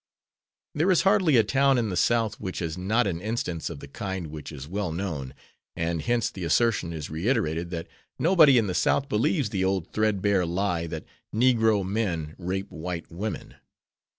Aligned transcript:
There 0.73 0.89
is 0.89 1.03
hardly 1.03 1.37
a 1.37 1.43
town 1.43 1.77
in 1.77 1.89
the 1.89 1.95
South 1.95 2.39
which 2.39 2.57
has 2.57 2.75
not 2.75 3.05
an 3.05 3.21
instance 3.21 3.69
of 3.69 3.81
the 3.81 3.87
kind 3.87 4.31
which 4.31 4.51
is 4.51 4.67
well 4.67 4.91
known, 4.91 5.35
and 5.75 6.01
hence 6.01 6.31
the 6.31 6.43
assertion 6.43 6.91
is 6.91 7.11
reiterated 7.11 7.69
that 7.69 7.87
"nobody 8.17 8.57
in 8.57 8.65
the 8.65 8.73
South 8.73 9.07
believes 9.07 9.51
the 9.51 9.63
old 9.63 9.93
thread 9.93 10.19
bare 10.19 10.43
lie 10.43 10.87
that 10.87 11.05
negro 11.31 11.85
men 11.87 12.33
rape 12.39 12.71
white 12.71 13.11
women." 13.11 13.57